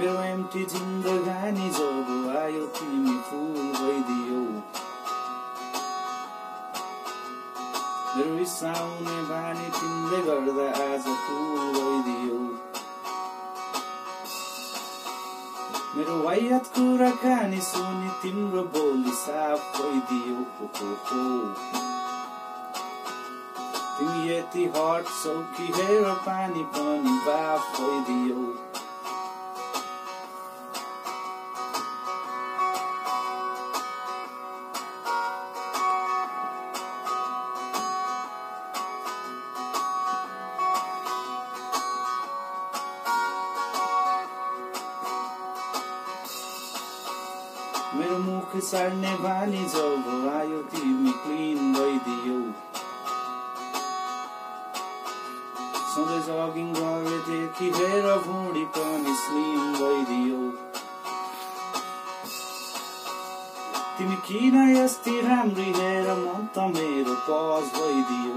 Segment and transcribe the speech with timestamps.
[0.00, 4.38] मेरो एम्टी जिन्दगानी जब आयो तिमी फुल भइदियो।
[8.14, 12.38] मेरो रिसाउने बानी तिमीले गर्दा आज फुल भइदियो।
[15.96, 20.38] मेरो वायत कुराकानी सुनि तिम्रो बोली साफ भइदियो।
[23.98, 28.48] तिमी यति हट सौकी हेर पानी पनि बाफ भइदियो।
[47.90, 52.36] मेरो मुख साड्ने बानी जब आयो तिमी क्लिन भइदियो।
[55.92, 60.38] सधैँ जगिङ गरेदेखि हेर भुँडी पनि स्लिम भइदियो।
[63.98, 68.36] तिमी किन यस्ती राम्री हेर मन त मेरो पज भइदियो।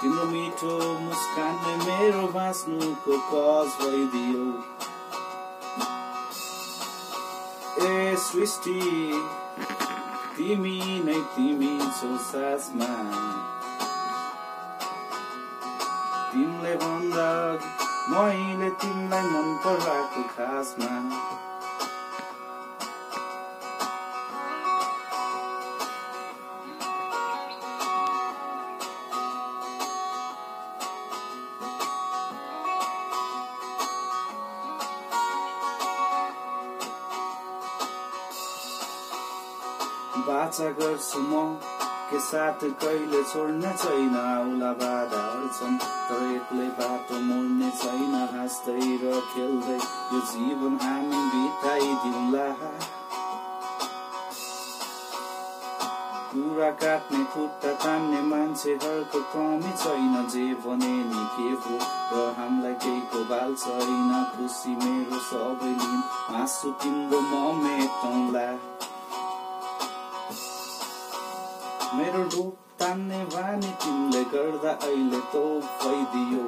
[0.00, 4.75] तिम्रो मिठो मुस्कानले मेरो बाँच्नुको कज भइदियो।
[8.16, 8.80] सृष्टि।
[10.36, 12.90] तिमी नै तिमी छौ सासमा।
[16.32, 17.30] तिमीले भन्दा
[18.10, 20.92] मैले तिमीलाई मन पराएको खासमा।
[40.26, 41.32] बाचा गर्छु म
[42.10, 45.78] के साथ कहिले छोड्ने छैन आउला बाधा अड्छन्
[46.08, 49.78] तर एक्लै बाटो मोड्ने छैन हाँस्दै र खेल्दै।
[50.12, 52.46] यो जीवन हामी बिताइदिउँला।
[56.30, 61.76] कुरा काट्ने खुट्टा तान्ने मान्छेहरूको कमी छैन जे भने नि के हो।
[62.12, 66.00] र हामीलाई केहीको बाल छैन खुसी मेरो सबै दिन।
[66.30, 68.48] हाँसु तिम्रो म मेटौँला
[71.94, 75.42] मेरो डोक तान्ने बानी तिमीले गर्दा अहिले तो
[75.82, 76.44] भइदियो।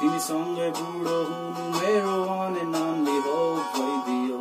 [0.00, 3.38] तिमीसँगै बुढो हुनु मेरो अने नन्दी हो
[3.74, 4.38] भइदियो।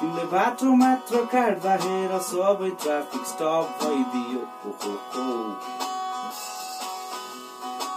[0.00, 4.42] तिमीले बाटो मात्र काट्दा हेर सबै ट्राफिक स्टप भइदियो।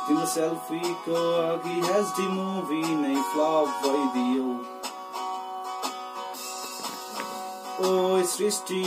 [0.08, 4.48] तिम्रो सेल्फीको अघि एचडी मुभी नै फ्लप भइदियो।
[7.80, 7.90] ओ
[8.30, 8.84] सृष्टि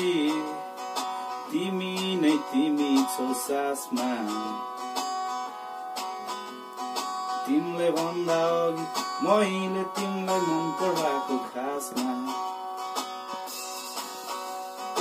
[1.51, 4.09] तिमी नै तिमी छौ सासमा।
[7.47, 8.85] तिमीले भन्दा अघि
[9.23, 12.15] मैले तिमीलाई मन पराएको खासमा।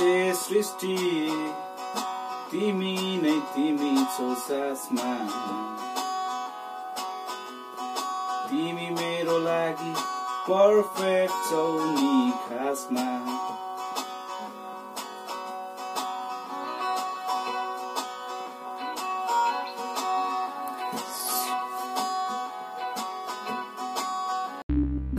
[0.02, 0.96] ए सृष्टि
[2.50, 5.12] तिमी नै तिमी छौ सासमा।
[8.48, 9.94] तिमी मेरो लागि
[10.48, 11.66] पर्फेक्ट छौ
[11.98, 13.06] नि खासमा।